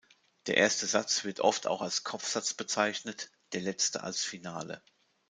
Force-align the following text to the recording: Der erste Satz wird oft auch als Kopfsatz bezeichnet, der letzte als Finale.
Der 0.47 0.57
erste 0.57 0.87
Satz 0.87 1.25
wird 1.25 1.41
oft 1.41 1.67
auch 1.67 1.83
als 1.83 2.03
Kopfsatz 2.03 2.55
bezeichnet, 2.55 3.29
der 3.53 3.61
letzte 3.61 4.01
als 4.01 4.23
Finale. 4.23 4.81